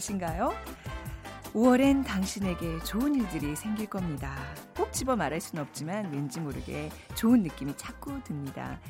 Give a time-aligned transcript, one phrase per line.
[0.00, 0.54] 계신가요?
[1.52, 4.34] 5월엔 당신에게 좋은 일들이 생길 겁니다.
[4.74, 8.80] 꼭 집어 말할 수는 없지만 왠지 모르게 좋은 느낌이 자꾸 듭니다.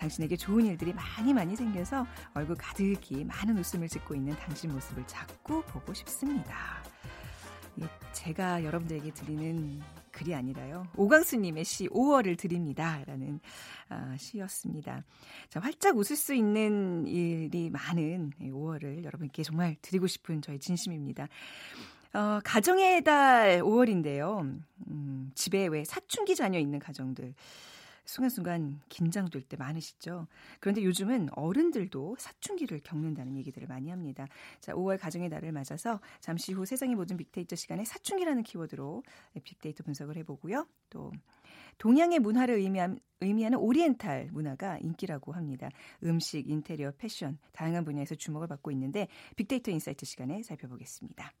[0.00, 5.62] 당신에게 좋은 일들이 많이 많이 생겨서 얼굴 가득히 많은 웃음을 짓고 있는 당신 모습을 자꾸
[5.62, 6.82] 보고 싶습니다.
[8.12, 9.80] 제가 여러분들에게 드리는
[10.18, 10.88] 글이 아니라요.
[10.96, 13.02] 오광수님의 시 5월을 드립니다.
[13.06, 13.38] 라는
[13.88, 15.04] 아, 시였습니다.
[15.48, 21.28] 자, 활짝 웃을 수 있는 일이 많은 5월을 여러분께 정말 드리고 싶은 저의 진심입니다.
[22.14, 24.60] 어, 가정의 달 5월인데요.
[24.88, 27.34] 음, 집에 왜 사춘기 자녀 있는 가정들.
[28.08, 30.26] 순간순간 긴장될 때 많으시죠.
[30.60, 34.26] 그런데 요즘은 어른들도 사춘기를 겪는다는 얘기들을 많이 합니다.
[34.60, 39.02] 자, 5월 가정의 달을 맞아서 잠시 후 세상의 모든 빅데이터 시간에 사춘기라는 키워드로
[39.44, 40.66] 빅데이터 분석을 해보고요.
[40.88, 41.12] 또
[41.76, 45.68] 동양의 문화를 의미한, 의미하는 오리엔탈 문화가 인기라고 합니다.
[46.02, 51.34] 음식, 인테리어, 패션 다양한 분야에서 주목을 받고 있는데 빅데이터 인사이트 시간에 살펴보겠습니다.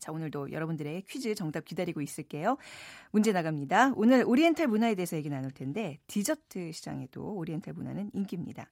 [0.00, 2.56] 자, 오늘도 여러분들의 퀴즈 정답 기다리고 있을게요.
[3.10, 3.92] 문제 나갑니다.
[3.96, 8.70] 오늘 오리엔탈 문화에 대해서 얘기 나눌 텐데 디저트 시장에도 오리엔탈 문화는 인기입니다.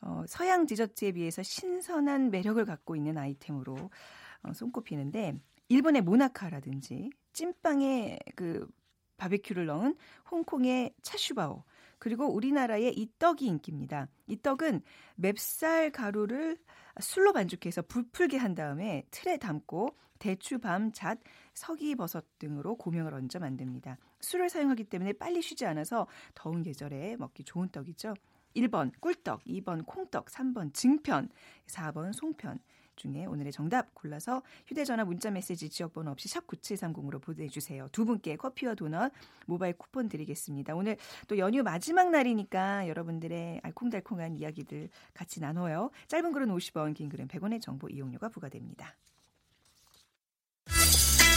[0.00, 3.90] 어, 서양 디저트에 비해서 신선한 매력을 갖고 있는 아이템으로
[4.42, 5.34] 어, 손꼽히는데
[5.68, 8.68] 일본의 모나카라든지 찐빵에 그
[9.16, 9.96] 바베큐를 넣은
[10.30, 11.64] 홍콩의 차슈바오
[11.98, 14.08] 그리고 우리나라의 이 떡이 인기입니다.
[14.26, 14.82] 이 떡은
[15.16, 16.58] 맵쌀 가루를
[17.00, 21.18] 술로 반죽해서 불풀게 한 다음에 틀에 담고 대추, 밤, 잣,
[21.54, 23.98] 서기버섯 등으로 고명을 얹어 만듭니다.
[24.20, 26.06] 술을 사용하기 때문에 빨리 쉬지 않아서
[26.36, 28.14] 더운 계절에 먹기 좋은 떡이죠.
[28.54, 31.28] 1번 꿀떡, 2번 콩떡, 3번 증편,
[31.66, 32.60] 4번 송편
[32.94, 37.88] 중에 오늘의 정답 골라서 휴대전화 문자메시지 지역번호 없이 샵 9730으로 보내주세요.
[37.90, 39.10] 두 분께 커피와 도넛
[39.46, 40.76] 모바일 쿠폰 드리겠습니다.
[40.76, 45.90] 오늘 또 연휴 마지막 날이니까 여러분들의 알콩달콩한 이야기들 같이 나눠요.
[46.06, 48.94] 짧은 글은 50원, 긴 글은 100원의 정보 이용료가 부과됩니다.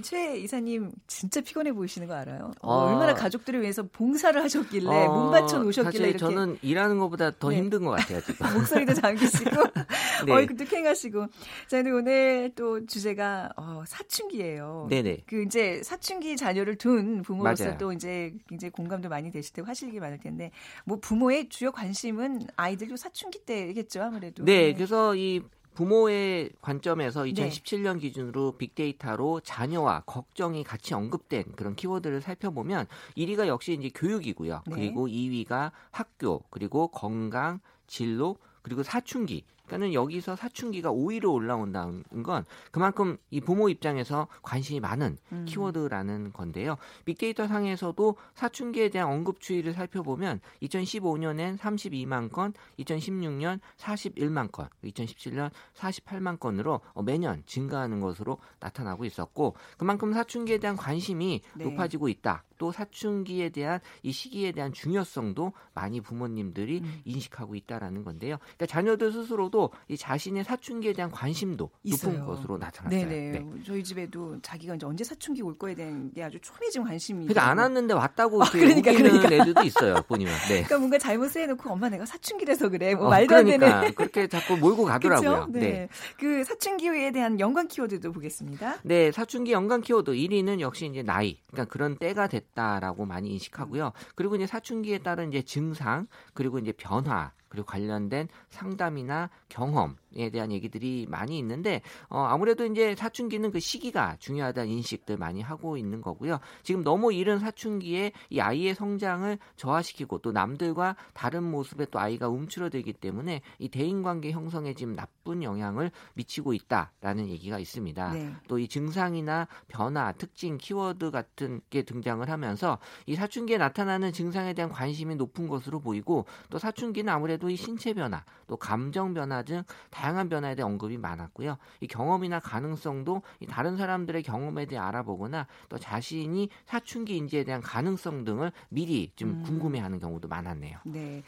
[0.00, 2.52] 최 이사님 진짜 피곤해 보이시는 거 알아요?
[2.62, 7.30] 어, 얼마나 가족들을 위해서 봉사를 하셨길래 어, 몸 바쳐 놓으셨길래 사실 이렇게 저는 일하는 것보다
[7.38, 7.56] 더 네.
[7.58, 9.50] 힘든 것 같아요 지금 목소리도 잠기시고
[10.26, 10.32] 네.
[10.32, 11.26] 얼굴도 캥하시고
[11.68, 14.86] 자 근데 오늘 또 주제가 어, 사춘기예요.
[14.88, 15.24] 네네.
[15.26, 17.78] 그 이제 사춘기 자녀를 둔 부모로서 맞아요.
[17.78, 20.50] 또 이제 굉장히 공감도 많이 되실 테고 하실 게 많을 텐데
[20.84, 24.44] 뭐 부모의 주요 관심은 아이들도 사춘기 때겠죠 아무래도.
[24.44, 24.74] 네, 네.
[24.74, 25.42] 그래서 이
[25.74, 28.00] 부모의 관점에서 2017년 네.
[28.00, 34.62] 기준으로 빅데이터로 자녀와 걱정이 같이 언급된 그런 키워드를 살펴보면 1위가 역시 이제 교육이고요.
[34.66, 34.74] 네.
[34.74, 43.16] 그리고 2위가 학교, 그리고 건강, 진로, 그리고 사춘기 그러니까는 여기서 사춘기가 5위로 올라온다는 건 그만큼
[43.30, 45.44] 이 부모 입장에서 관심이 많은 음.
[45.48, 46.76] 키워드라는 건데요.
[47.06, 56.38] 빅데이터 상에서도 사춘기에 대한 언급 추이를 살펴보면 2015년엔 32만 건, 2016년 41만 건, 2017년 48만
[56.38, 61.64] 건으로 매년 증가하는 것으로 나타나고 있었고 그만큼 사춘기에 대한 관심이 네.
[61.64, 62.44] 높아지고 있다.
[62.62, 67.00] 또 사춘기에 대한 이 시기에 대한 중요성도 많이 부모님들이 음.
[67.04, 68.36] 인식하고 있다라는 건데요.
[68.38, 72.12] 그러니까 자녀들 스스로도 이 자신의 사춘기에 대한 관심도 있어요.
[72.18, 73.08] 높은 것으로 나타났어요.
[73.08, 73.38] 네네.
[73.38, 73.46] 네.
[73.66, 77.26] 저희 집에도 자기가 이제 언제 사춘기 올 거에 대한 게 아주 초미진 관심이.
[77.26, 79.34] 그러니까 안 왔는데 왔다고 아, 그러니까, 그러니까.
[79.34, 79.94] 애들도 있어요.
[80.08, 80.32] 보니면.
[80.48, 80.62] 네.
[80.62, 82.94] 그러니까 뭔가 잘못 해놓고 엄마 내가 사춘기라서 그래.
[82.94, 83.66] 뭐 어, 말도 그러니까.
[83.66, 83.94] 안 되는.
[83.94, 85.46] 그렇게 자꾸 몰고 가더라고요.
[85.50, 85.60] 네.
[85.60, 85.88] 네.
[86.18, 88.78] 그 사춘기에 대한 연관 키워드도 보겠습니다.
[88.82, 91.38] 네, 사춘기 연관 키워드 1위는 역시 이제 나이.
[91.50, 92.52] 그러니까 그런 때가 됐다.
[92.52, 93.92] 있다라고 많이 인식하고요.
[94.14, 100.52] 그리고 이제 사춘기에 따른 이제 증상 그리고 이제 변화 그리고 관련된 상담이나 경험 에 대한
[100.52, 106.38] 얘기들이 많이 있는데 어, 아무래도 이제 사춘기는 그 시기가 중요하다는 인식들 많이 하고 있는 거고요.
[106.62, 112.94] 지금 너무 이른 사춘기에 이 아이의 성장을 저하시키고 또 남들과 다른 모습에 또 아이가 움츠러들기
[112.94, 118.12] 때문에 이 대인관계 형성에 지금 나쁜 영향을 미치고 있다라는 얘기가 있습니다.
[118.12, 118.32] 네.
[118.48, 125.16] 또이 증상이나 변화, 특징, 키워드 같은 게 등장을 하면서 이 사춘기에 나타나는 증상에 대한 관심이
[125.16, 129.62] 높은 것으로 보이고 또 사춘기는 아무래도 아무래도 이 신체 변화, 또 감정 변화 등
[130.02, 131.58] 다양한 변화에 대한 언급이 많았고요.
[131.80, 138.24] 이 경험이나 가능성도 이 다른 사람들의 경험에 대해 알아보거나 또 자신이 사춘기 인지에 대한 가능성
[138.24, 139.42] 등을 미리 좀 음.
[139.44, 140.78] 궁금해하는 경우도 많았네요.
[140.86, 141.22] 네.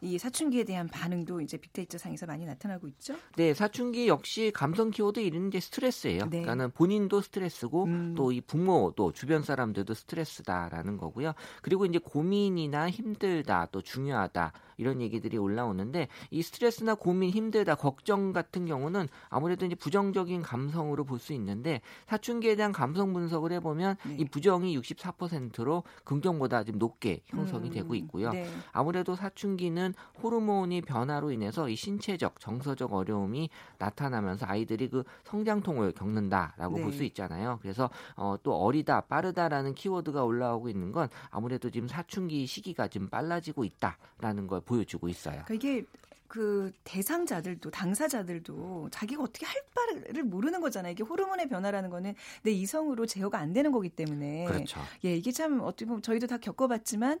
[0.00, 3.14] 이 사춘기에 대한 반응도 이제 빅데이터 상에서 많이 나타나고 있죠.
[3.36, 6.24] 네, 사춘기 역시 감성 키워드 이런 게 스트레스예요.
[6.24, 6.42] 네.
[6.42, 8.14] 그러니까는 본인도 스트레스고 음.
[8.16, 11.34] 또이 부모도 주변 사람들도 스트레스다라는 거고요.
[11.62, 18.64] 그리고 이제 고민이나 힘들다 또 중요하다 이런 얘기들이 올라오는데 이 스트레스나 고민 힘들다 걱정 같은
[18.66, 24.16] 경우는 아무래도 이제 부정적인 감성으로 볼 수 있는데 사춘기에 대한 감성 분석을 해보면 네.
[24.18, 28.30] 이 부정이 64%로 긍정보다 좀 높게 형성이 음, 되고 있고요.
[28.32, 28.48] 네.
[28.72, 29.89] 아무래도 사춘기는
[30.22, 36.82] 호르몬이 변화로 인해서 이 신체적 정서적 어려움이 나타나면서 아이들이 그 성장통을 겪는다라고 네.
[36.82, 37.58] 볼수 있잖아요.
[37.62, 43.64] 그래서 어, 또 어리다 빠르다라는 키워드가 올라오고 있는 건 아무래도 지금 사춘기 시기가 좀 빨라지고
[43.64, 45.42] 있다라는 걸 보여주고 있어요.
[45.44, 45.84] 그러니까 이게
[46.30, 50.92] 그 대상자들도 당사자들도 자기가 어떻게 할 바를 모르는 거잖아요.
[50.92, 52.14] 이게 호르몬의 변화라는 거는
[52.44, 54.80] 내 이성으로 제어가 안 되는 거기 때문에 그렇죠.
[55.04, 57.18] 예, 이게 참 어떻게 보면 저희도 다 겪어봤지만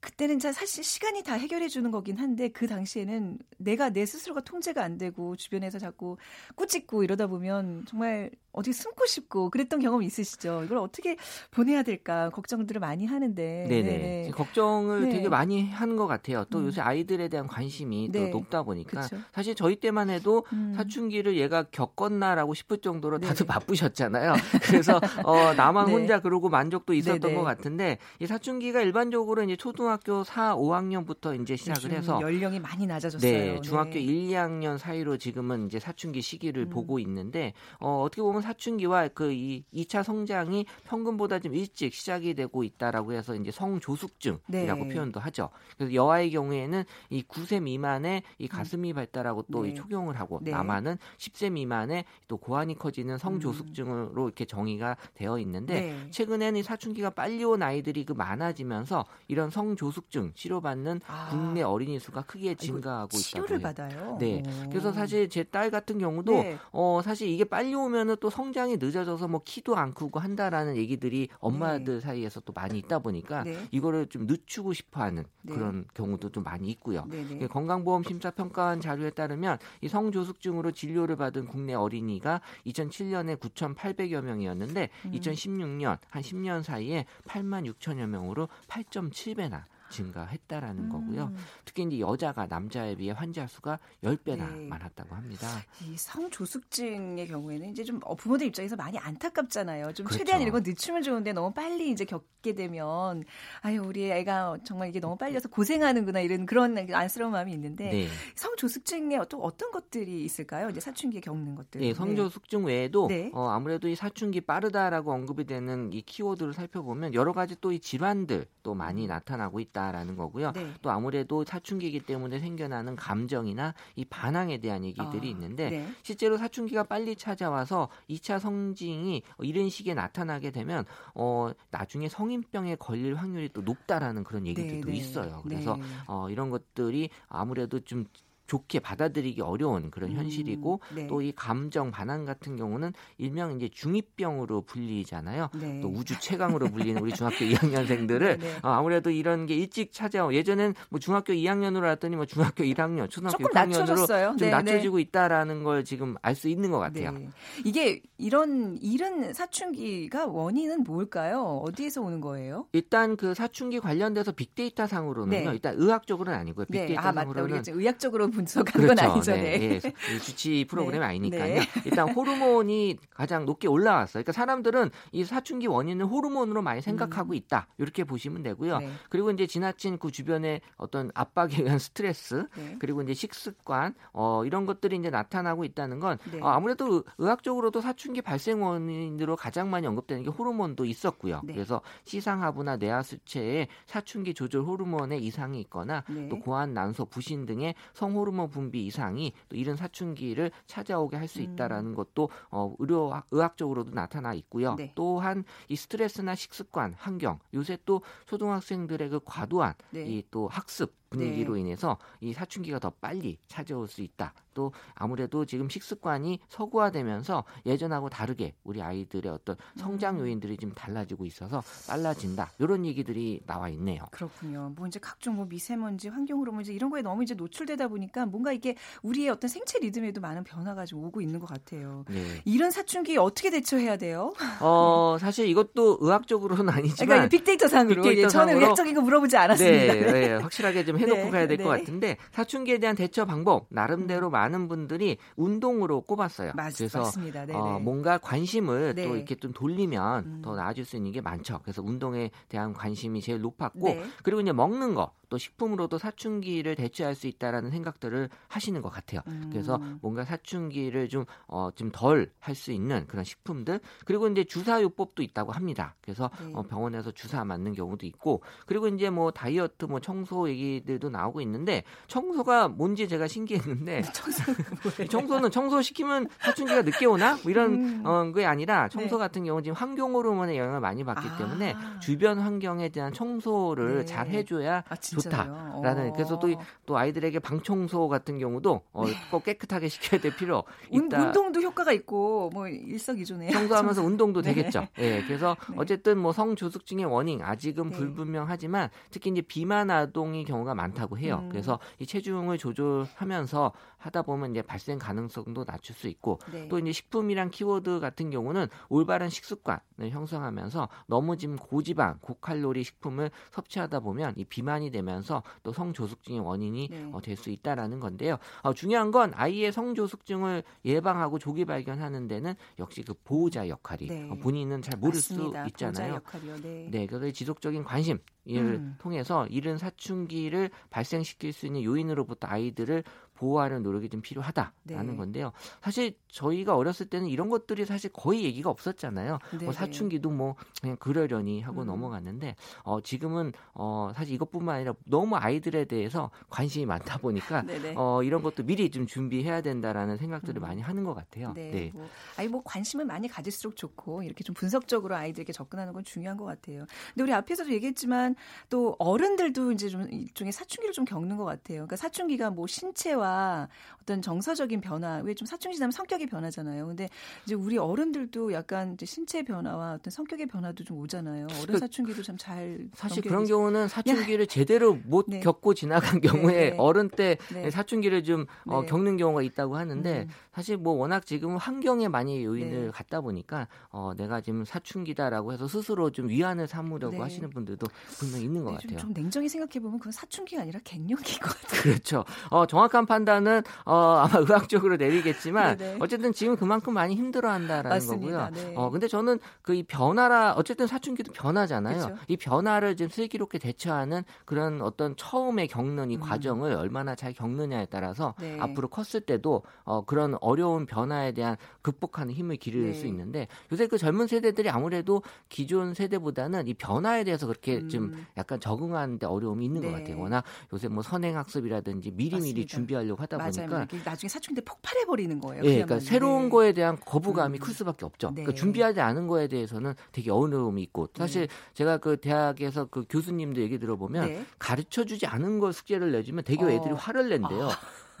[0.00, 4.96] 그때는 사실 시간이 다 해결해 주는 거긴 한데 그 당시에는 내가 내 스스로가 통제가 안
[4.96, 6.16] 되고 주변에서 자꾸
[6.54, 10.62] 꾸짖고 이러다 보면 정말 어디 숨고 싶고 그랬던 경험 있으시죠?
[10.64, 11.16] 이걸 어떻게
[11.50, 13.66] 보내야 될까 걱정들을 많이 하는데.
[13.68, 13.82] 네네.
[13.82, 14.30] 네네.
[14.32, 15.10] 걱정을 네.
[15.10, 16.44] 되게 많이 하는 것 같아요.
[16.50, 16.66] 또 음.
[16.66, 18.30] 요새 아이들에 대한 관심이 네.
[18.30, 19.16] 또 높다 보니까 그쵸.
[19.32, 20.72] 사실 저희 때만 해도 음.
[20.76, 23.52] 사춘기를 얘가 겪었나라고 싶을 정도로 다들 네.
[23.52, 24.32] 바쁘셨잖아요.
[24.62, 25.92] 그래서 어, 나만 네.
[25.92, 27.34] 혼자 그러고 만족도 있었던 네네.
[27.34, 32.86] 것 같은데 이 사춘기가 일반적으로 이제 초등 학교 4, 5학년부터 이제 시작을 해서 연령이 많이
[32.86, 33.32] 낮아졌어요.
[33.32, 36.70] 네, 중학교 1, 2학년 사이로 지금은 이제 사춘기 시기를 음.
[36.70, 42.64] 보고 있는데 어, 어떻게 보면 사춘기와 그 이 2차 성장이 평균보다 좀 일찍 시작이 되고
[42.64, 44.88] 있다라고 해서 이제 성조숙증이라고 네.
[44.88, 45.50] 표현도 하죠.
[45.76, 48.48] 그래서 여아의 경우에는 이 9세 미만의 이 음.
[48.48, 49.70] 가슴이 발달하고 또 네.
[49.70, 50.50] 이 초경을 하고 네.
[50.50, 56.10] 남아는 10세 미만의 또 고환이 커지는 성조숙증으로 이렇게 정의가 되어 있는데 네.
[56.10, 61.28] 최근에는 이 사춘기가 빨리 온 아이들이 그 많아지면서 이런 성 조숙증 치료받는 아.
[61.30, 64.16] 국내 어린이 수가 크게 증가하고 있다고 치료를 받아요.
[64.18, 64.42] 네.
[64.66, 64.68] 오.
[64.70, 66.58] 그래서 사실 제 딸 같은 경우도 네.
[66.72, 71.94] 어 사실 이게 빨리 오면은 또 성장이 늦어져서 뭐 키도 안 크고 한다라는 얘기들이 엄마들
[71.94, 72.00] 네.
[72.00, 73.56] 사이에서 또 많이 있다 보니까 네.
[73.70, 75.54] 이거를 좀 늦추고 싶어하는 네.
[75.54, 77.06] 그런 경우도 좀 많이 있고요.
[77.08, 77.46] 네, 네.
[77.46, 85.12] 건강보험 심사평가원 자료에 따르면 이 성조숙증으로 진료를 받은 국내 어린이가 2007년에 9,800여 명이었는데 음.
[85.12, 90.88] 2016년 한 10년 사이에 8만 6천여 명으로 8.7배나 증가했다라는 음.
[90.90, 91.32] 거고요.
[91.64, 94.66] 특히 이제 여자가 남자에 비해 환자 수가 10배나 네.
[94.68, 95.46] 많았다고 합니다.
[95.86, 99.92] 이 성조숙증의 경우에는 이제 좀 부모들 입장에서 많이 안타깝잖아요.
[99.94, 100.18] 좀 그렇죠.
[100.18, 103.24] 최대한 이런 거 늦추면 좋은데 너무 빨리 이제 겪게 되면
[103.62, 108.08] 아유 우리 애가 정말 이게 너무 빨려서 고생하는구나 이런 그런 안쓰러운 마음이 있는데 네.
[108.34, 110.68] 성조숙증에 또 어떤 것들이 있을까요?
[110.70, 111.80] 이제 사춘기에 겪는 것들.
[111.80, 113.30] 네, 성조숙증 외에도 네.
[113.32, 118.46] 어, 아무래도 이 사춘기 빠르다라고 언급이 되는 이 키워드를 살펴보면 여러 가지 또 이 질환들
[118.62, 119.08] 또 많이 음.
[119.08, 119.77] 나타나고 있다.
[119.78, 120.52] 있다라는 거고요.
[120.52, 120.74] 네.
[120.82, 125.88] 또 아무래도 사춘기이기 때문에 생겨나는 감정이나 이 반항에 대한 얘기들이 아, 있는데 네.
[126.02, 130.84] 실제로 사춘기가 빨리 찾아와서 2차 성징이 이런 시기에 나타나게 되면
[131.14, 134.98] 어 나중에 성인병에 걸릴 확률이 또 높다라는 그런 얘기들도 네, 네.
[134.98, 135.42] 있어요.
[135.44, 135.82] 그래서 네.
[136.08, 138.04] 어 이런 것들이 아무래도 좀
[138.48, 141.06] 좋게 받아들이기 어려운 그런 음, 현실이고 네.
[141.06, 145.50] 또이 감정 반항 같은 경우는 일명 이제 중이병으로 불리잖아요.
[145.60, 145.80] 네.
[145.80, 148.56] 또 우주 최강으로 불리는 우리 중학교 2학년생들을 네.
[148.62, 150.32] 어, 아무래도 이런 게 일찍 찾아오.
[150.32, 154.50] 예전엔 뭐 중학교 2학년으로 왔더니 뭐 중학교 1학년, 초등학교 6학년으로 좀 네, 네.
[154.50, 157.10] 낮춰지고 있다라는 걸 지금 알 수 있는 것 같아요.
[157.10, 157.28] 네.
[157.64, 161.60] 이게 이런 이른 사춘기가 원인은 뭘까요?
[161.66, 162.66] 어디에서 오는 거예요?
[162.72, 165.52] 일단 그 사춘기 관련돼서 빅데이터 상으로는요.
[165.52, 166.66] 일단 의학적으로는 아니고요.
[166.66, 169.02] 빅데이터 아, 상으로는 의학적으로 분석하는 그렇죠.
[169.02, 169.32] 건 아니죠.
[169.32, 169.58] 네.
[169.58, 169.80] 네.
[169.80, 170.18] 네.
[170.20, 171.06] 주치 프로그램이 네.
[171.06, 171.54] 아니니까요.
[171.54, 171.60] 네.
[171.84, 174.22] 일단 호르몬이 가장 높게 올라왔어요.
[174.22, 177.34] 그러니까 사람들은 이 사춘기 원인을 호르몬으로 많이 생각하고 음.
[177.34, 177.66] 있다.
[177.78, 178.78] 이렇게 보시면 되고요.
[178.78, 178.90] 네.
[179.08, 182.46] 그리고 이제 지나친 그 주변의 어떤 압박에 의한 스트레스,
[182.78, 188.62] 그리고 이제 식습관 어, 이런 것들이 이제 나타나고 있다는 건 어, 아무래도 의학적으로도 사춘기 발생
[188.62, 191.42] 원인으로 가장 많이 언급되는 게 호르몬도 있었고요.
[191.46, 198.50] 그래서 시상하부나 뇌하수체에 사춘기 조절 호르몬의 이상이 있거나 또 고환, 난소, 부신 등의 성호르몬 호르몬
[198.50, 201.94] 분비 이상이 또 이런 사춘기를 찾아오게 할 수 있다라는 음.
[201.94, 204.74] 것도 어, 의료 의학적으로도 나타나 있고요.
[204.76, 204.92] 네.
[204.94, 210.06] 또한 이 스트레스나 식습관, 환경 요새 또 초등학생들의 그 과도한 네.
[210.06, 211.60] 이또 학습 분위기로 네.
[211.60, 214.34] 인해서 이 사춘기가 더 빨리 찾아올 수 있다.
[214.54, 220.20] 또 아무래도 지금 식습관이 서구화되면서 예전하고 다르게 우리 아이들의 어떤 성장 음.
[220.20, 222.52] 요인들이 좀 달라지고 있어서 빨라진다.
[222.58, 224.02] 이런 얘기들이 나와 있네요.
[224.10, 224.72] 그렇군요.
[224.76, 228.52] 뭐 이제 각종 뭐 미세먼지, 환경으로 뭐 이제 이런 거에 너무 이제 노출되다 보니까 뭔가
[228.52, 232.04] 이게 우리의 어떤 생체 리듬에도 많은 변화가 좀 오고 있는 것 같아요.
[232.08, 232.42] 네.
[232.44, 234.34] 이런 사춘기 어떻게 대처해야 돼요?
[234.60, 239.94] 어, 사실 이것도 의학적으로는 아니지만 그러니까 빅데이터 상으로 빅데이터 예, 저는 의학적인 거 물어보지 않았습니다.
[239.94, 240.34] 네, 네.
[240.42, 241.78] 확실하게 좀좀 해놓고 네, 가야 될것 네.
[241.78, 244.32] 같은데 사춘기에 대한 대처 방법 나름대로 음.
[244.32, 246.52] 많은 분들이 운동으로 꼽았어요.
[246.54, 247.46] 맞, 그래서 맞습니다.
[247.52, 249.08] 어, 뭔가 관심을 또 네.
[249.08, 250.42] 이렇게 좀 돌리면 음.
[250.42, 251.60] 더 나아질 수 있는 게 많죠.
[251.62, 254.02] 그래서 운동에 대한 관심이 제일 높았고 네.
[254.22, 255.12] 그리고 이제 먹는 거.
[255.28, 259.20] 또 식품으로도 사춘기를 대체할 수 있다라는 생각들을 하시는 것 같아요.
[259.26, 259.48] 음.
[259.50, 265.22] 그래서 뭔가 사춘기를 좀 어, 좀 덜 할 수 있는 그런 식품들 그리고 이제 주사요법도
[265.22, 265.94] 있다고 합니다.
[266.00, 266.52] 그래서 네.
[266.54, 271.84] 어, 병원에서 주사 맞는 경우도 있고 그리고 이제 뭐 다이어트 뭐 청소 얘기들도 나오고 있는데
[272.08, 274.02] 청소가 뭔지 제가 신기했는데
[275.08, 278.02] 청소 는 청소 시키면 사춘기가 늦게 오나 뭐 이런 음.
[278.04, 279.18] 어, 게 아니라 청소 네.
[279.18, 281.36] 같은 경우는 지금 환경 호르몬의 영향을 많이 받기 아.
[281.38, 284.04] 때문에 주변 환경에 대한 청소를 네.
[284.04, 286.12] 잘 해줘야 아, 좋다라는 어.
[286.12, 286.48] 그래서 또,
[286.86, 289.12] 또 아이들에게 방 청소 같은 경우도 어, 네.
[289.30, 291.26] 꼭 깨끗하게 시켜야 될 필요 있다.
[291.26, 293.50] 운동도 효과가 있고 뭐 일석이조네요.
[293.52, 294.54] 청소하면서 운동도 네.
[294.54, 294.86] 되겠죠.
[294.98, 295.18] 예.
[295.18, 295.24] 네.
[295.24, 297.96] 그래서 어쨌든 뭐 성조숙증의 원인 아직은 네.
[297.96, 301.40] 불분명하지만 특히 이제 비만 아동의 경우가 많다고 해요.
[301.42, 301.48] 음.
[301.48, 306.68] 그래서 이 체중을 조절하면서 하다 보면 이제 발생 가능성도 낮출 수 있고 네.
[306.68, 314.00] 또 이제 식품이란 키워드 같은 경우는 올바른 식습관을 형성하면서 너무 지금 고지방, 고칼로리 식품을 섭취하다
[314.00, 317.10] 보면 이 비만이 되면 서 또 성조숙증의 원인이 네.
[317.12, 318.36] 어, 될 수 있다라는 건데요.
[318.62, 324.28] 어, 중요한 건 아이의 성조숙증을 예방하고 조기 발견하는 데는 역시 그 보호자 역할이 네.
[324.30, 325.62] 어, 본인은 잘 모를 맞습니다.
[325.62, 326.20] 수 있잖아요.
[326.62, 326.88] 네.
[326.90, 328.18] 네, 그래서 지속적인 관심
[328.50, 328.94] 을 음.
[328.98, 334.72] 통해서 이른 사춘기를 발생시킬 수 있는 요인으로부터 아이들을 보호하는 노력이 좀 필요하다라는
[335.10, 335.16] 네.
[335.16, 335.52] 건데요.
[335.82, 339.38] 사실 저희가 어렸을 때는 이런 것들이 사실 거의 얘기가 없었잖아요.
[339.58, 339.64] 네.
[339.64, 341.86] 뭐 사춘기도 뭐 그냥 그러려니 하고 음.
[341.86, 347.64] 넘어갔는데 어 지금은 어 사실 이것뿐만 아니라 너무 아이들에 대해서 관심이 많다 보니까
[347.96, 350.62] 어 이런 것도 미리 좀 준비해야 된다라는 생각들을 음.
[350.62, 351.52] 많이 하는 것 같아요.
[351.54, 351.70] 네.
[351.70, 351.90] 네.
[351.94, 352.06] 뭐,
[352.36, 356.84] 아니 뭐 관심을 많이 가질수록 좋고 이렇게 좀 분석적으로 아이들에게 접근하는 건 중요한 것 같아요.
[357.14, 358.36] 근데 우리 앞에서도 얘기했지만
[358.68, 361.78] 또 어른들도 이제 좀 일종의 사춘기를 좀 겪는 것 같아요.
[361.78, 363.68] 그러니까 사춘기가 뭐 신체와
[364.02, 366.86] 어떤 정서적인 변화, 왜 좀 사춘기 지나면 성격 이 변하잖아요.
[366.86, 367.08] 근데
[367.44, 371.46] 이제 우리 어른들도 약간 이제 신체 변화와 어떤 성격의 변화도 좀 오잖아요.
[371.62, 374.46] 어른 그 사춘기도 참 잘 사실 그런 경우는 사춘기를 야.
[374.46, 375.40] 제대로 못 네.
[375.40, 376.76] 겪고 지나간 경우에 네, 네.
[376.78, 377.70] 어른 때 네.
[377.70, 378.86] 사춘기를 좀 어, 네.
[378.86, 380.28] 겪는 경우가 있다고 하는데 음.
[380.52, 382.90] 사실 뭐 워낙 지금 환경에 많이 요인을 네.
[382.90, 387.86] 갖다 보니까 어, 내가 지금 사춘기다라고 해서 스스로 좀 위안을 삼으려고 하시는 분들도
[388.18, 388.88] 분명 히 있는 것 같아요.
[388.90, 391.82] 좀, 좀 냉정히 생각해 보면 그건 사춘기가 아니라 갱년기인 것 같아요.
[391.82, 392.24] 그렇죠.
[392.50, 395.98] 어, 정확한 판단은 어, 아마 의학적으로 내리겠지만 네네.
[396.08, 398.50] 어쨌든 지금 그만큼 많이 힘들어한다라는 맞습니다.
[398.50, 398.64] 거고요.
[398.68, 398.74] 네.
[398.76, 401.98] 어, 근데 저는 그 이 변화라 어쨌든 사춘기도 변화잖아요.
[402.06, 402.16] 그렇죠.
[402.26, 406.20] 이 변화를 좀 슬기롭게 대처하는 그런 어떤 처음에 겪는 이 음.
[406.20, 408.56] 과정을 얼마나 잘 겪느냐에 따라서 네.
[408.58, 412.92] 앞으로 컸을 때도 어, 그런 어려운 변화에 대한 극복하는 힘을 기를 네.
[412.92, 417.88] 수 있는데 요새 그 젊은 세대들이 아무래도 기존 세대보다는 이 변화에 대해서 그렇게 음.
[417.88, 420.18] 좀 약간 적응하는데 어려움이 있는 것 같아요.
[420.18, 423.52] 워낙 요새 뭐 선행학습이라든지 미리미리 준비하려고 하다 맞아요.
[423.68, 425.62] 보니까 나중에 사춘기 때 폭발해 버리는 거예요.
[425.64, 426.48] 예, 그러니까 새로운 네.
[426.50, 427.60] 거에 대한 거부감이 음.
[427.60, 428.30] 클 수밖에 없죠.
[428.30, 428.56] 그러니까 네.
[428.56, 431.54] 준비하지 않은 거에 대해서는 되게 어려움이 있고 사실 네.
[431.74, 434.44] 제가 그 대학에서 그 교수님들 얘기 들어보면 네.
[434.58, 436.70] 가르쳐 주지 않은 걸 숙제를 내주면 대교 어.
[436.70, 437.66] 애들이 화를 낸대요.
[437.66, 437.70] 어.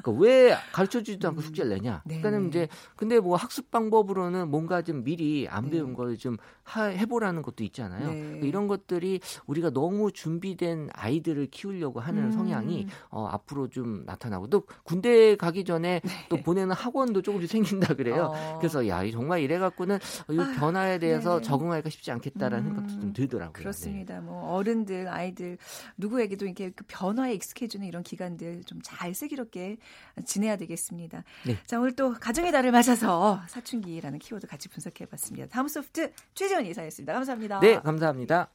[0.02, 1.42] 그러니까 왜 가르쳐 주지도 않고 음.
[1.42, 2.02] 숙제를 내냐?
[2.04, 2.18] 네.
[2.18, 5.70] 그러니까는 이제 근데 뭐 학습 방법으로는 뭔가 좀 미리 안 네.
[5.72, 5.94] 배운 네.
[5.94, 6.36] 걸좀
[6.76, 8.10] 해보라는 것도 있잖아요.
[8.10, 8.20] 네.
[8.20, 12.32] 그러니까 이런 것들이 우리가 너무 준비된 아이들을 키우려고 하는 음.
[12.32, 16.10] 성향이 어, 앞으로 좀 나타나고 또 군대 가기 전에 네.
[16.28, 18.32] 또 보내는 학원도 조금씩 생긴다 그래요.
[18.34, 18.58] 어.
[18.58, 19.98] 그래서 야 정말 이래 갖고는
[20.30, 21.42] 이 아, 변화에 대해서 네.
[21.42, 22.74] 적응하기가 쉽지 않겠다라는 음.
[22.74, 23.52] 생각도 좀 들더라고요.
[23.52, 24.20] 그렇습니다.
[24.20, 25.58] 뭐 어른들 아이들
[25.96, 29.76] 누구에게도 이렇게 그 변화에 익숙해지는 이런 기간들 좀 잘 슬기롭게
[30.24, 31.24] 지내야 되겠습니다.
[31.46, 31.56] 네.
[31.66, 35.46] 자, 오늘 또 가정의 달을 맞아서 사춘기라는 키워드 같이 분석해 봤습니다.
[35.48, 37.12] 다음 소프트 최재원 이사였습니다.
[37.12, 37.60] 감사합니다.
[37.60, 38.50] 네, 감사합니다.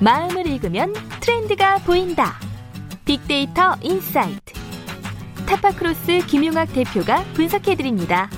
[0.00, 2.34] 마음을 읽으면 트렌드가 보인다.
[3.04, 4.52] 빅데이터 인사이트.
[5.46, 8.28] 타파크로스 김용학 대표가 분석해 드립니다.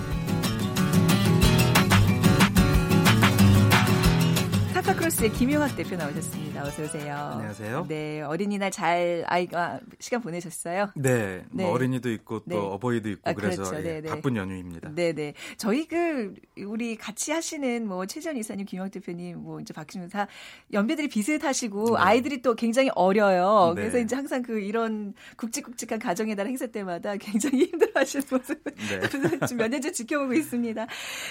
[5.07, 6.46] 크로스의 김용학 대표 나오셨습니다.
[6.59, 7.15] 어서 오세요.
[7.15, 7.87] 안녕하세요.
[7.89, 10.91] 네, 어린이날 잘 아이가 시간 보내셨어요?
[10.95, 11.65] 네, 뭐 네.
[11.65, 12.57] 뭐 어린이도 있고 또 네.
[12.57, 13.89] 어버이도 있고 아, 그래서 그렇죠.
[13.89, 14.91] 예, 바쁜 연휴입니다.
[14.95, 15.35] 네, 네.
[15.57, 20.27] 저희 그 우리 같이 하시는 뭐 최전 이사님, 김용학 대표님, 뭐 이제 박시문 다
[20.73, 22.03] 연배들이 비슷하시고 네.
[22.03, 23.73] 아이들이 또 굉장히 어려요.
[23.75, 23.83] 네.
[23.83, 29.01] 그래서 이제 항상 그 이런 굵직굵직한 가정의 날 행사 때마다 굉장히 힘들어하시는 모습을 네.
[29.57, 30.87] 몇 년째 지켜보고 있습니다.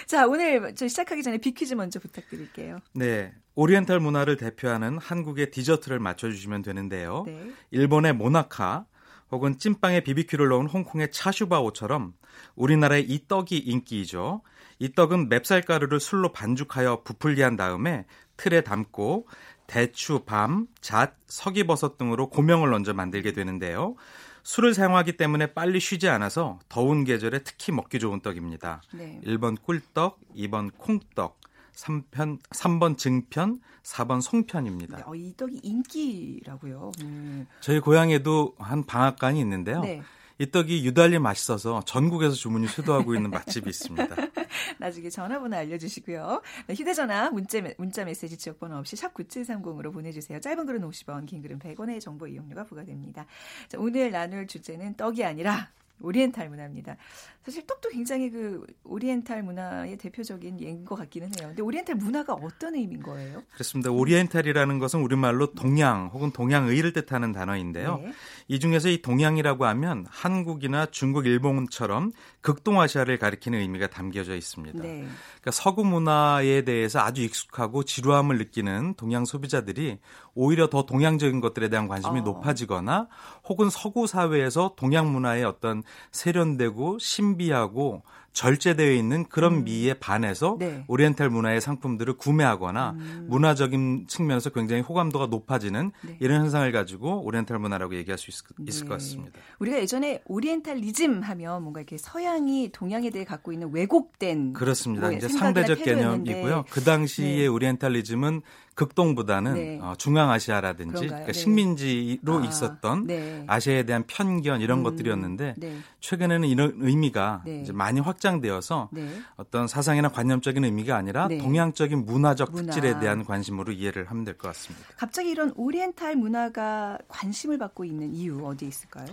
[0.06, 2.80] 자, 오늘 저 시작하기 전에 비퀴즈 먼저 부탁드릴게요.
[2.94, 3.34] 네.
[3.58, 7.24] 오리엔탈 문화를 대표하는 한 국의 디저트를 맞춰주시면 되는데요.
[7.26, 7.52] 네.
[7.72, 8.86] 일본의 모나카
[9.32, 12.14] 혹은 찐빵에 비비큐를 넣은 홍콩의 차슈바오처럼
[12.56, 14.42] 우리나라의 이 떡이 인기이죠.
[14.80, 18.06] 이 떡은 맵쌀가루를 술로 반죽하여 부풀게 한 다음에
[18.38, 19.28] 틀에 담고
[19.68, 23.96] 대추, 밤, 잣, 석이버섯 등으로 고명을 얹어 만들게 되는데요.
[24.44, 28.84] 술을 사용하기 때문에 빨리 쉬지 않아서 더운 계절에 특히 먹기 좋은 떡입니다.
[28.94, 29.20] 네.
[29.26, 31.40] 1번 꿀떡, 2번 콩떡,
[31.76, 35.04] 3편, 3번 증편, 4번 송편입니다.
[35.06, 36.92] 어, 이 떡이 인기라고요.
[37.02, 37.48] 음.
[37.60, 39.82] 저희 고향에도 한 방앗간이 있는데요.
[39.82, 40.02] 네.
[40.38, 44.16] 이 떡이 유달리 맛있어서 전국에서 주문이 쇄도하고 있는 맛집이 있습니다.
[44.80, 46.42] 나중에 전화번호 알려주시고요.
[46.68, 50.42] 네, 휴대전화, 문자, 문자 메시지 지역번호 없이 샵 9730으로 보내주세요.
[50.42, 53.26] 짧은 글은 50원, 긴 글은 100원의 정보 이용료가 부과됩니다.
[53.70, 55.70] 자, 오늘 나눌 주제는 떡이 아니라
[56.02, 56.98] 오리엔탈 문화입니다.
[57.44, 61.48] 사실 떡도 굉장히 그 오리엔탈 문화의 대표적인 예인 것 같기는 해요.
[61.48, 63.44] 근데 오리엔탈 문화가 어떤 의미인 거예요?
[63.54, 63.92] 그렇습니다.
[63.92, 67.98] oriental이라는 것은 우리말로 동양 혹은 동양의를 뜻하는 단어인데요.
[67.98, 68.12] 네.
[68.48, 72.12] 이 중에서 이 동양이라고 하면 한국이나 중국, 일본처럼
[72.42, 74.82] 극동아시아를 가리키는 의미가 담겨져 있습니다.
[74.84, 75.08] 네.
[75.42, 79.98] 그러니까 서구 문화에 대해서 아주 익숙하고 지루함을 느끼는 동양 소비자들이
[80.36, 82.24] 오히려 더 동양적인 것들에 대한 관심이 어.
[82.24, 83.08] 높아지거나
[83.48, 88.04] 혹은 서구 사회에서 동양 문화의 어떤 세련되고 신비하고
[88.36, 89.64] 절제되어 있는 그런 음.
[89.64, 90.84] 미에 반해서 네.
[90.88, 93.28] 오리엔탈 문화의 상품들을 구매하거나 음.
[93.30, 96.18] 문화적인 측면에서 굉장히 호감도가 높아지는 네.
[96.20, 98.80] 이런 현상을 가지고 오리엔탈 문화라고 얘기할 수 있, 을 네.
[98.82, 99.40] 것 같습니다.
[99.60, 105.08] 우리가 예전에 오리엔탈리즘 하면 뭔가 이렇게 서양이 동양에 대해 갖고 있는 왜곡된 그렇습니다.
[105.08, 106.66] 뭐 이제 상대적 개념이고요.
[106.70, 107.48] 그 당시에 네.
[107.48, 108.42] 오리엔탈리즘은
[108.76, 109.80] 극동보다는 네.
[109.82, 111.34] 어, 중앙아시아라든지 그러니까 네.
[111.34, 113.44] 식민지로 아, 있었던 네.
[113.48, 115.78] 아시아에 대한 편견 이런 음, 것들이었는데 네.
[116.02, 117.62] 최근에는 이런 의미가 네.
[117.62, 119.08] 이제 많이 확장되어서 네.
[119.38, 122.74] 어떤 사상이나 관념적인 의미가 아니라 동양적인 문화적 문화.
[122.74, 124.86] 특질에 대한 관심으로 이해를 하면 될 것 같습니다.
[124.98, 129.08] 갑자기 이런 오리엔탈 문화가 관심을 받고 있는 이유 어디에 있을까요?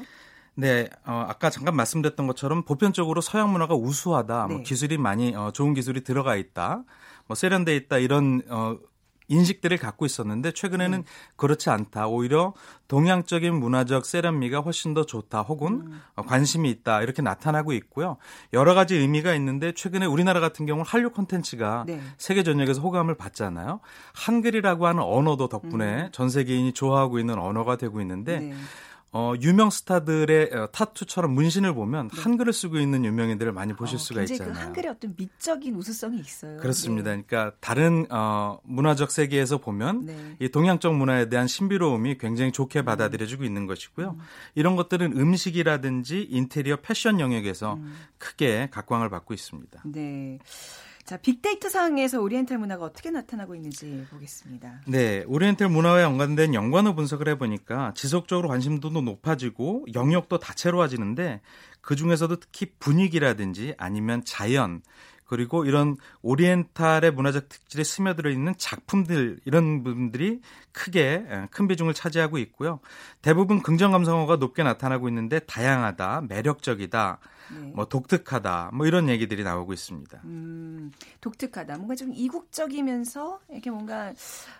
[0.55, 5.73] 네, 어, 아까 잠깐 말씀드렸던 것처럼 보편적으로 서양 문화가 우수하다, 뭐 기술이 많이 어, 좋은
[5.73, 6.85] 기술이 들어가 있다,
[7.27, 8.77] 뭐 세련돼 있다 이런 어,
[9.29, 11.05] 인식들을 갖고 있었는데 최근에는 음.
[11.37, 12.07] 그렇지 않다.
[12.07, 12.53] 오히려
[12.89, 15.41] 동양적인 문화적 세련미가 훨씬 더 좋다.
[15.43, 16.01] 혹은 음.
[16.17, 17.03] 관심이 있다.
[17.03, 18.19] 이렇게 나타나고 있고요.
[18.53, 22.01] 여러 가지 의미가 있는데 최근에 우리나라 같은 경우 는 한류 콘텐츠가 네.
[22.19, 23.81] 세계 전역에서 호감을 받잖아요.
[24.15, 26.09] 한글이라고 하는 언어도 덕분에 음.
[26.13, 28.55] 전 세계인이 좋아하고 있는 언어가 되고 있는데 네.
[29.15, 32.21] 어, 유명 스타들의 어, 타투처럼 문신을 보면 네.
[32.23, 34.55] 한글을 쓰고 있는 유명인들을 많이 보실 어, 수가 그 있잖아요.
[34.55, 36.57] 그 한글의 어떤 미적인 우수성이 있어요.
[36.57, 37.15] 그렇습니다.
[37.15, 37.23] 네.
[37.27, 40.37] 그러니까 다른 어, 문화적 세계에서 보면 네.
[40.41, 42.85] 이 동양적 문화에 대한 신비로움이 굉장히 좋게 음.
[42.87, 44.17] 받아들여지고 있는 것이고요.
[44.19, 44.19] 음.
[44.55, 47.95] 이런 것들은 음식이라든지 인테리어 패션 영역에서 음.
[48.17, 49.83] 크게 각광을 받고 있습니다.
[49.85, 50.39] 네.
[51.05, 54.83] 자, 빅데이터 상에서 오리엔탈 문화가 어떻게 나타나고 있는지 보겠습니다.
[54.87, 61.41] 네, 오리엔탈 문화와 연관된 연관어 분석을 해보니까 지속적으로 관심도도 높아지고 영역도 다채로워지는데
[61.81, 64.83] 그 중에서도 특히 분위기라든지 아니면 자연
[65.25, 70.41] 그리고 이런 오리엔탈의 문화적 특질에 스며들어 있는 작품들 이런 부분들이
[70.73, 72.81] 크게 큰 비중을 차지하고 있고요.
[73.23, 77.19] 대부분 긍정 감성어가 높게 나타나고 있는데 다양하다, 매력적이다,
[77.53, 77.73] 네.
[77.75, 80.21] 뭐 독특하다 뭐 이런 얘기들이 나오고 있습니다.
[80.25, 81.77] 음, 독특하다.
[81.77, 84.13] 뭔가 좀 이국적이면서 이렇게 뭔가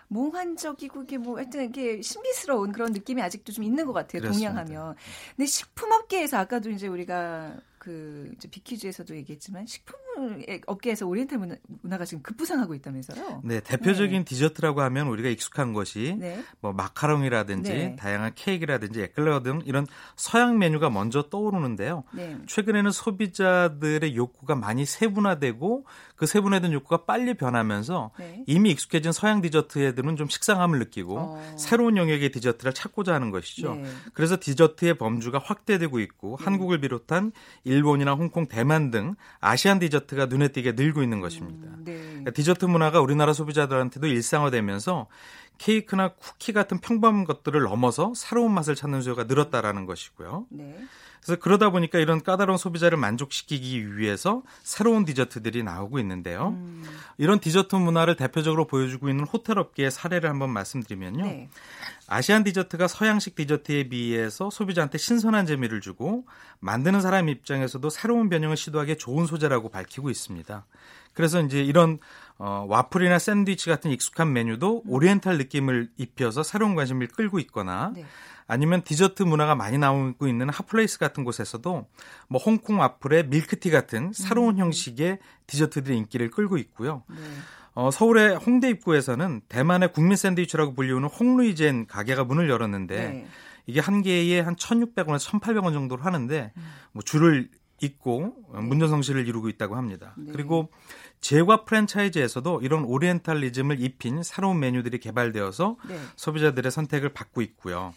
[0.07, 4.21] 몽환적이고 이게 뭐 하여튼 이렇게 신비스러운 그런 느낌이 아직도 좀 있는 것 같아요.
[4.21, 4.51] 그렇습니다.
[4.51, 4.95] 동양하면.
[5.35, 9.95] 근데 식품업계에서 아까도 이제 우리가 그 이제 퀴즈에서도 얘기했지만 식품
[10.67, 11.39] 업계에서 오리엔탈
[11.81, 13.41] 문화, 가 지금 급부상하고 있다면서요?
[13.43, 14.25] 네, 대표적인 네.
[14.25, 16.43] 디저트라고 하면 우리가 익숙한 것이 네.
[16.61, 17.95] 뭐 마카롱이라든지 네.
[17.97, 22.03] 다양한 케이크라든지 에클레어 등 이런 서양 메뉴가 먼저 떠오르는데요.
[22.13, 22.37] 네.
[22.47, 28.43] 최근에는 소비자들의 욕구가 많이 세분화되고 그 세분화된 욕구가 빨리 변하면서 네.
[28.47, 31.55] 이미 익숙해진 서양 디저트에들은 좀 식상함을 느끼고 어.
[31.57, 33.75] 새로운 영역의 디저트를 찾고자 하는 것이죠.
[33.75, 33.83] 네.
[34.13, 37.31] 그래서 디저트의 범주가 확대되고 있고 한국을 비롯한
[37.63, 41.67] 일본이나 홍콩, 대만 등 아시안 디저트 가 눈에 띄게 늘고 있는 것입니다.
[41.67, 41.93] 음, 네.
[41.97, 45.07] 그러니까 디저트 문화가 우리나라 소비자들한테도 일상화되면서
[45.57, 50.47] 케이크나 쿠키 같은 평범한 것들을 넘어서 새로운 맛을 찾는 수요가 늘었다라는 것이고요.
[50.49, 50.79] 네.
[51.23, 56.49] 그래서 그러다 보니까 이런 까다로운 소비자를 만족시키기 위해서 새로운 디저트들이 나오고 있는데요.
[56.49, 56.83] 음.
[57.17, 61.23] 이런 디저트 문화를 대표적으로 보여주고 있는 호텔 업계의 사례를 한번 말씀드리면요.
[61.23, 61.49] 네.
[62.07, 66.25] Asian 디저트가 서양식 디저트에 비해서 소비자한테 신선한 재미를 주고
[66.59, 70.65] 만드는 사람 입장에서도 새로운 변형을 시도하기에 좋은 소재라고 밝히고 있습니다.
[71.13, 71.99] 그래서 이제 이런
[72.37, 74.91] 어, 와플이나 샌드위치 같은 익숙한 메뉴도 음.
[74.91, 78.05] 오리엔탈 느낌을 입혀서 새로운 관심을 끌고 있거나 네.
[78.47, 81.87] 아니면 디저트 문화가 많이 나오고 있는 핫플레이스 같은 곳에서도
[82.27, 84.59] 뭐 홍콩 와플의 밀크티 같은 새로운 음.
[84.59, 87.03] 형식의 디저트들의 인기를 끌고 있고요.
[87.09, 87.17] 네.
[87.75, 93.27] 어, 서울의 홍대 입구에서는 대만의 국민 샌드위치라고 불리우는 홍루이젠 가게가 문을 열었는데 네.
[93.65, 96.63] 이게 한 개에 한 1,600원에서 1,800원 정도로 하는데 음.
[96.91, 97.49] 뭐 줄을
[97.85, 100.13] 잇고 문전성시를 이루고 있다고 합니다.
[100.17, 100.31] 네.
[100.31, 100.69] 그리고
[101.21, 105.99] 제과 프랜차이즈에서도 이런 오리엔탈리즘을 입힌 새로운 메뉴들이 개발되어서 네.
[106.15, 107.93] 소비자들의 선택을 받고 있고요.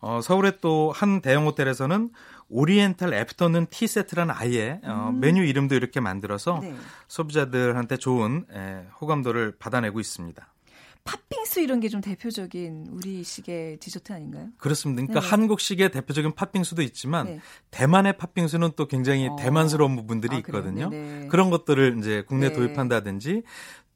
[0.00, 2.10] 어, 서울의 또 한 대형 호텔에서는
[2.50, 5.20] oriental afternoon tea set라는 아예 어, 음.
[5.20, 6.74] 메뉴 이름도 이렇게 만들어서 네.
[7.08, 10.46] 소비자들한테 좋은 에, 호감도를 받아내고 있습니다.
[11.08, 14.48] 팥빙수 이런 게 좀 대표적인 우리식의 디저트 아닌가요?
[14.58, 15.02] 그렇습니다.
[15.02, 15.28] 그러니까 네.
[15.28, 17.40] 한국식의 대표적인 팥빙수도 있지만 네.
[17.70, 19.36] 대만의 팥빙수는 또 굉장히 어.
[19.36, 20.90] 대만스러운 부분들이 아, 있거든요.
[20.90, 21.26] 네.
[21.30, 22.54] 그런 것들을 이제 국내 네.
[22.54, 23.42] 도입한다든지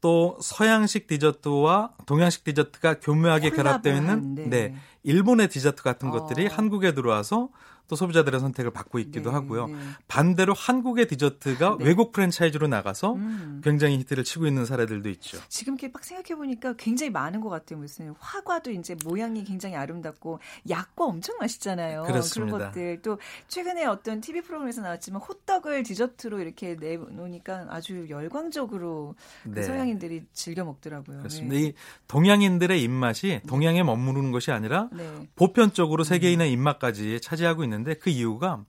[0.01, 4.47] 또 서양식 디저트와 동양식 디저트가 교묘하게 결합되어 있는 네.
[4.47, 4.75] 네.
[5.03, 6.49] 일본의 디저트 같은 것들이 어.
[6.51, 7.49] 한국에 들어와서
[7.87, 9.67] 또 소비자들의 선택을 받고 있기도 네, 하고요.
[9.67, 9.75] 네.
[10.07, 11.85] 반대로 한국의 디저트가 네.
[11.85, 13.61] 외국 프랜차이즈로 나가서 음.
[13.63, 15.37] 굉장히 히트를 치고 있는 사례들도 있죠.
[15.49, 17.79] 지금 이렇게 막 생각해 보니까 굉장히 많은 것 같아요.
[17.79, 22.03] 무슨 화과도 이제 모양이 굉장히 아름답고 약과 엄청 맛있잖아요.
[22.03, 22.57] 그렇습니다.
[22.57, 23.17] 그런 것들 또
[23.49, 29.63] 최근에 어떤 TV 프로그램에서 나왔지만 호떡을 디저트로 이렇게 내놓으니까 아주 열광적으로 그 네.
[29.63, 31.17] 서양인들이 즐겨 먹더라고요.
[31.17, 31.55] 그렇습니다.
[31.55, 31.61] 네.
[31.61, 31.73] 이
[32.07, 35.27] 동양인들의 입맛이 동양에 머무르는 것이 아니라 네.
[35.35, 36.53] 보편적으로 세계인의 음.
[36.53, 37.72] 입맛까지 차지하고 있는.
[37.73, 38.63] 있는데 그 이유가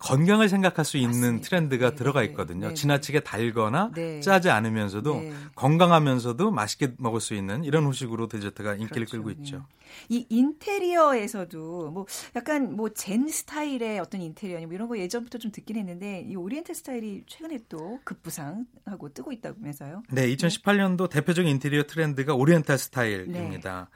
[0.00, 1.48] 건강을 생각할 수 있는 맞습니다.
[1.48, 2.68] 트렌드가 네, 들어가 네, 있거든요.
[2.68, 4.20] 네, 지나치게 달거나 네.
[4.20, 5.32] 짜지 않으면서도 네.
[5.56, 9.10] 건강하면서도 맛있게 먹을 수 있는 이런 후식으로 디저트가 인기를 그렇죠.
[9.10, 9.66] 끌고 있죠.
[10.08, 15.76] 이 인테리어에서도 뭐 약간 뭐 Zen 스타일의 어떤 인테리어 뭐 이런 거 예전부터 좀 듣긴
[15.76, 20.02] 했는데 이 오리엔탈 스타일이 최근에 또 급부상하고 뜨고 있다면서요?
[20.10, 23.90] 네, 2018년도 대표적인 인테리어 트렌드가 오리엔탈 스타일입니다.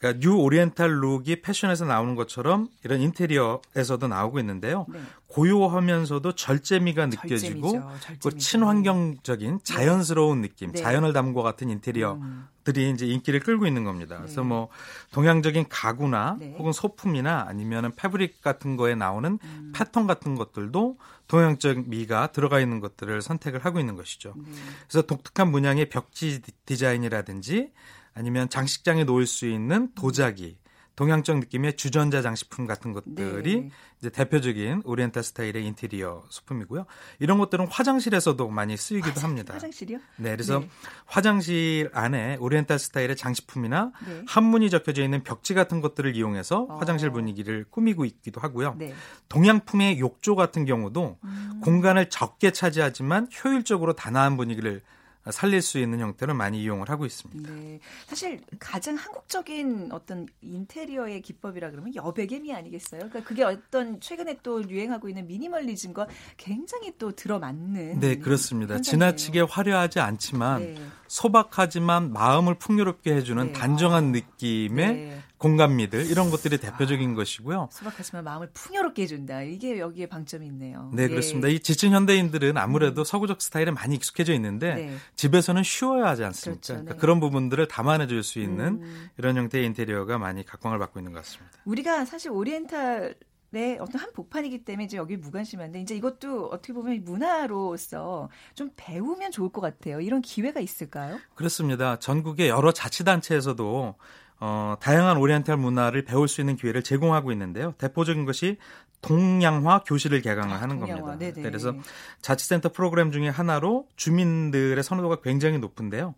[0.00, 4.86] 그러니까 new oriental look이 패션에서 나오는 것처럼 이런 인테리어에서도 나오고 있는데요.
[4.88, 4.98] 네.
[5.26, 7.82] 고요하면서도 절제미가 느껴지고
[8.22, 9.62] 그 친환경적인 네.
[9.62, 10.80] 자연스러운 느낌, 네.
[10.80, 12.94] 자연을 담은 것 같은 인테리어들이 음.
[12.94, 14.16] 이제 인기를 끌고 있는 겁니다.
[14.16, 14.22] 네.
[14.22, 14.70] 그래서 뭐
[15.12, 16.54] 동양적인 가구나 네.
[16.58, 19.72] 혹은 소품이나 아니면은 패브릭 같은 거에 나오는 음.
[19.76, 20.96] 패턴 같은 것들도
[21.28, 24.32] 동양적 미가 들어가 있는 것들을 선택을 하고 있는 것이죠.
[24.34, 24.50] 네.
[24.88, 27.70] 그래서 독특한 문양의 벽지 디자인이라든지
[28.14, 30.58] 아니면 장식장에 놓을 수 있는 도자기,
[31.00, 33.70] 동양적 느낌의 주전자 장식품 같은 것들이 네.
[34.00, 36.84] 이제 대표적인 오리엔탈 스타일의 인테리어 소품이고요.
[37.20, 39.54] 이런 것들은 화장실에서도 많이 쓰이기도 화장, 합니다.
[39.54, 39.98] 화장실이요?
[40.16, 40.68] 네, 그래서 네.
[41.06, 44.22] 화장실 안에 오리엔탈 스타일의 장식품이나 네.
[44.26, 46.76] 한문이 적혀져 있는 벽지 같은 것들을 이용해서 어.
[46.76, 48.74] 화장실 분위기를 꾸미고 있기도 하고요.
[48.78, 48.92] 네.
[49.30, 51.60] 동양풍의 욕조 같은 경우도 음.
[51.62, 54.82] 공간을 적게 차지하지만 효율적으로 단아한 분위기를
[55.30, 57.52] 살릴 수 있는 형태로 많이 이용을 하고 있습니다.
[57.52, 57.78] 네.
[58.06, 63.00] 사실 가장 한국적인 어떤 인테리어의 기법이라 그러면 여백엠이 아니겠어요?
[63.00, 66.06] 그러니까 그게 어떤 최근에 또 유행하고 있는 미니멀리즘과
[66.38, 68.76] 굉장히 또 들어맞는 네, 그렇습니다.
[68.76, 68.82] 현상이에요.
[68.82, 70.82] 지나치게 화려하지 않지만 네.
[71.08, 73.52] 소박하지만 마음을 풍요롭게 해주는 네.
[73.52, 74.06] 단정한 아.
[74.08, 75.18] 느낌의 네.
[75.40, 77.70] 공감미들 이런 것들이 대표적인 아, 것이고요.
[77.72, 79.42] 소박하지만 마음을 풍요롭게 해준다.
[79.42, 80.90] 이게 여기에 방점이 있네요.
[80.92, 81.08] 네, 예.
[81.08, 81.48] 그렇습니다.
[81.48, 83.04] 이 지친 현대인들은 아무래도 음.
[83.04, 84.96] 서구적 스타일에 많이 익숙해져 있는데 네.
[85.16, 86.60] 집에서는 쉬워야 하지 않습니까?
[86.60, 87.00] 그렇죠, 그러니까 네.
[87.00, 89.10] 그런 부분들을 담아내줄 수 있는 음.
[89.16, 91.58] 이런 형태의 인테리어가 많이 각광을 받고 있는 것 같습니다.
[91.64, 93.14] 우리가 사실 오리엔탈
[93.52, 99.32] 네, 어떤 한 복판이기 때문에 이제 여기 무관심한데 이제 이것도 어떻게 보면 문화로서 좀 배우면
[99.32, 100.00] 좋을 것 같아요.
[100.00, 101.18] 이런 기회가 있을까요?
[101.34, 101.98] 그렇습니다.
[101.98, 103.96] 전국의 여러 자치단체에서도
[104.40, 107.74] 어, 다양한 오리엔탈 문화를 배울 수 있는 기회를 제공하고 있는데요.
[107.78, 108.56] 대표적인 것이
[109.02, 111.00] 동양화 교실을 개강을 아, 하는 동양화.
[111.00, 111.18] 겁니다.
[111.18, 111.42] 네네.
[111.42, 111.74] 그래서
[112.22, 116.14] 자치센터 프로그램 중에 하나로 주민들의 선호도가 굉장히 높은데요.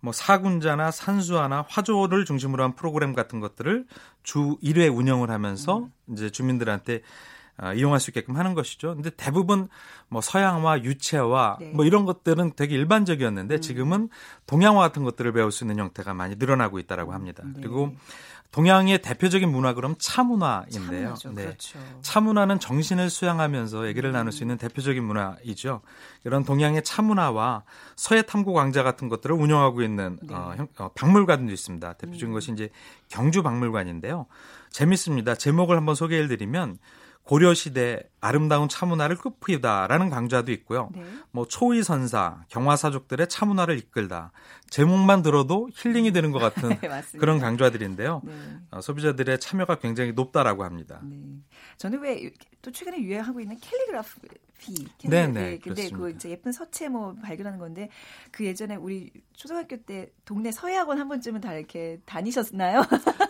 [0.00, 3.86] 뭐 사군자나 산수화나 화조를 중심으로 한 프로그램 같은 것들을
[4.22, 5.92] 주 1회 운영을 하면서 음.
[6.12, 7.00] 이제 주민들한테 어,
[7.76, 8.94] 이용할 수 있게끔 하는 것이죠.
[8.94, 9.68] 근데 대부분
[10.08, 11.72] 뭐 서양화, 유체화 네.
[11.72, 13.60] 뭐 이런 것들은 되게 일반적이었는데 음.
[13.60, 14.08] 지금은
[14.46, 17.42] 동양화 같은 것들을 배울 수 있는 형태가 많이 늘어나고 있다라고 합니다.
[17.44, 17.52] 네.
[17.56, 17.94] 그리고
[18.54, 21.16] 동양의 대표적인 문화 그럼 차문화인데요.
[21.34, 21.44] 네.
[21.44, 21.78] 그렇죠.
[22.02, 24.12] 차문화는 정신을 수양하면서 얘기를 음.
[24.12, 25.80] 나눌 수 있는 대표적인 문화이죠.
[26.22, 27.64] 이런 동양의 차문화와
[27.96, 30.34] 서해 탐구 광자 같은 것들을 운영하고 있는 네.
[30.34, 31.94] 어, 어, 박물관도 있습니다.
[31.94, 32.32] 대표적인 음.
[32.32, 32.68] 것이 이제
[33.08, 34.26] 경주 박물관인데요.
[34.70, 35.34] 재밌습니다.
[35.34, 36.78] 제목을 한번 소개해 드리면
[37.24, 40.88] 고려시대 아름다운 차문화를 끝이다라는 강좌도 있고요.
[40.94, 41.04] 네.
[41.30, 44.32] 뭐 초이선사, 경화사족들의 차문화를 이끌다.
[44.70, 48.22] 제목만 들어도 힐링이 되는 것 같은 네, 그런 강좌들인데요.
[48.24, 48.32] 네.
[48.70, 51.00] 어, 소비자들의 참여가 굉장히 높다라고 합니다.
[51.04, 51.16] 네.
[51.76, 52.30] 저는 왜
[52.64, 55.26] 또 최근에 유행하고 있는 캘리그라피 네네.
[55.32, 55.98] 네, 근데 그렇습니다.
[55.98, 57.90] 그 이제 예쁜 서체 뭐 발견하는 건데
[58.30, 62.82] 그 예전에 우리 초등학교 때 동네 서예학원 한 번쯤은 다 이렇게 다니셨나요?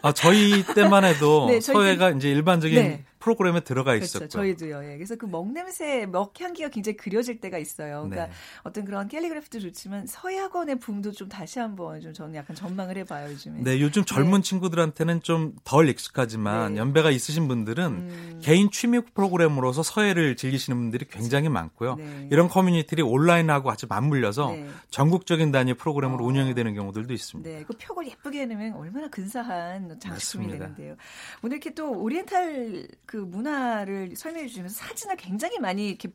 [0.02, 3.04] 아 저희 때만 해도 네, 서예가 이제 일반적인 네.
[3.18, 4.04] 프로그램에 들어가 그렇죠.
[4.04, 4.82] 있었고 저희도요.
[4.92, 4.96] 예.
[4.96, 8.08] 그래서 그 먹냄새, 먹향기가 굉장히 그려질 때가 있어요.
[8.08, 8.32] 그러니까 네.
[8.62, 13.62] 어떤 그런 캘리그래피도 좋지만 서양원의 붐도 좀 다시 한번 좀 저는 약간 전망을 해봐요 요즘에.
[13.62, 14.48] 네, 요즘 젊은 네.
[14.48, 16.80] 친구들한테는 좀 덜 익숙하지만 네.
[16.80, 18.40] 연배가 있으신 분들은 음.
[18.42, 21.96] 개인 취미 프로그램으로서 서예를 즐기시는 분들이 굉장히 많고요.
[21.96, 22.28] 네.
[22.30, 24.68] 이런 커뮤니티들이 온라인하고 아주 맞물려서 네.
[24.90, 26.28] 전국적인 단위 프로그램으로 어.
[26.28, 27.48] 운영이 되는 경우들도 있습니다.
[27.48, 30.96] 네, 그 표를 예쁘게 해놓으면 얼마나 근사한 장식품이 되는데요.
[31.42, 36.10] 오늘 이렇게 또 오리엔탈 그 문화를 설명해 주시면서 사진을 굉장히 많이 이렇게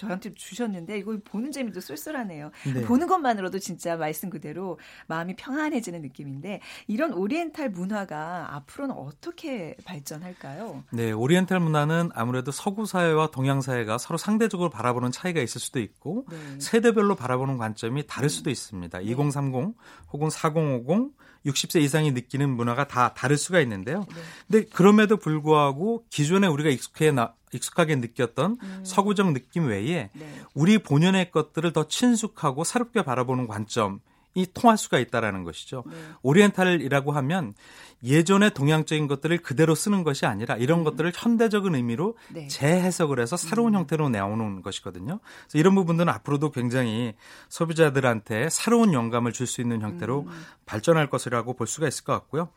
[0.00, 2.50] 저한테 주셨는데 이거 보는 재미도 쏠쏠하네요.
[2.74, 2.82] 네.
[2.82, 10.84] 보는 것만으로도 진짜 말씀 그대로 마음이 평안해지는 느낌인데 이런 오리엔탈 문화가 앞으로는 어떻게 발전할까요?
[10.90, 16.24] 네, 오리엔탈 문화는 아무래도 서구 사회와 동양 사회가 서로 상대적으로 바라보는 차이가 있을 수도 있고
[16.30, 16.36] 네.
[16.58, 18.98] 세대별로 바라보는 관점이 다를 수도 있습니다.
[18.98, 19.04] 네.
[19.04, 19.74] 2030
[20.12, 21.12] 혹은 4050
[21.46, 24.06] 60세 이상이 느끼는 문화가 다 다를 수가 있는데요.
[24.14, 24.22] 네.
[24.48, 28.82] 근데 그럼에도 불구하고 기존에 우리가 익숙해 나, 익숙하게 느꼈던 음.
[28.84, 30.42] 서구적 느낌 외에 네.
[30.54, 34.00] 우리 본연의 것들을 더 친숙하고 새롭게 바라보는 관점
[34.34, 35.84] 이 통할 수가 있다라는 것이죠.
[35.86, 35.96] 네.
[36.22, 37.54] 오리엔탈이라고 하면
[38.02, 40.84] 예전의 동양적인 것들을 그대로 쓰는 것이 아니라 이런 음.
[40.84, 42.48] 것들을 현대적인 의미로 네.
[42.48, 43.80] 재해석을 해서 새로운 음.
[43.80, 45.20] 형태로 내오는 것이거든요.
[45.42, 47.14] 그래서 이런 부분들은 앞으로도 굉장히
[47.48, 50.44] 소비자들한테 새로운 영감을 줄 수 있는 형태로 음.
[50.64, 52.48] 발전할 것이라고 볼 수가 있을 것 같고요.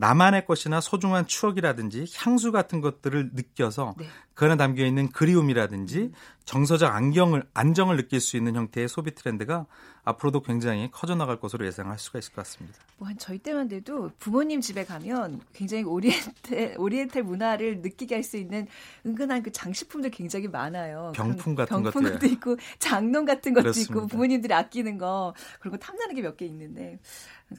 [0.00, 4.06] 나만의 것이나 소중한 추억이라든지 향수 같은 것들을 느껴서 네.
[4.34, 6.12] 그 안에 담겨 있는 그리움이라든지 음.
[6.44, 9.66] 정서적 안경을 안정을 느낄 수 있는 형태의 소비 트렌드가
[10.04, 12.78] 앞으로도 굉장히 커져나갈 것으로 예상할 수가 있을 것 같습니다.
[12.98, 18.36] 뭐 한 저희 때만 돼도 부모님 집에 가면 굉장히 oriental oriental 문화를 느끼게 할 수
[18.36, 18.66] 있는
[19.04, 21.12] 은근한 그 장식품들 굉장히 많아요.
[21.16, 23.92] 병풍 같은 병풍 것도 있고 장롱 같은 것도 그렇습니다.
[23.94, 27.00] 있고 부모님들이 아끼는 거 그리고 탐나는 게 몇 개 있는데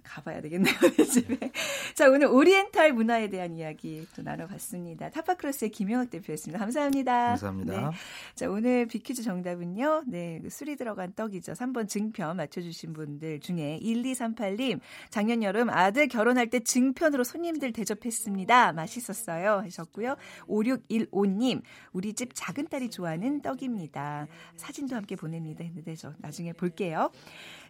[0.03, 1.51] 가봐야 되겠네요, 내 집에.
[1.95, 5.09] 자, 오늘 오리엔탈 문화에 대한 이야기 또 나눠봤습니다.
[5.09, 6.59] 타파크로스의 김영학 대표였습니다.
[6.59, 7.27] 감사합니다.
[7.29, 7.89] 감사합니다.
[7.89, 7.97] 네.
[8.35, 11.53] 자, 오늘 비퀴즈 정답은요, 네, 그 술이 들어간 떡이죠.
[11.53, 18.73] 3번 증편 맞춰주신 분들 중에 1238님, 작년 여름 아들 결혼할 때 증편으로 손님들 대접했습니다.
[18.73, 19.59] 맛있었어요.
[19.63, 20.15] 하셨고요.
[20.47, 21.61] 5615님,
[21.93, 24.27] 우리 집 작은 딸이 좋아하는 떡입니다.
[24.55, 25.63] 사진도 함께 보냅니다.
[25.63, 27.11] 했는데 저 나중에 볼게요.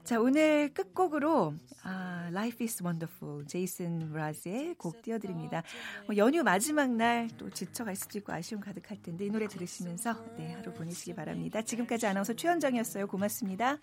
[0.03, 5.61] 자, 오늘 끝곡으로 아, Life is Wonderful 제이슨 브라즈의 곡 띄워드립니다.
[6.07, 10.53] 뭐 연휴 마지막 날 또 지쳐갈 수도 있고 아쉬움 가득할 텐데 이 노래 들으시면서 네,
[10.53, 11.61] 하루 보내시기 바랍니다.
[11.61, 13.07] 지금까지 아나운서 최현정이었어요.
[13.07, 13.77] 고맙습니다.